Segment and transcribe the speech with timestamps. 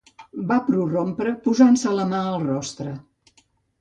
[0.51, 2.95] Va prorrompre, posant-se la mà al rostre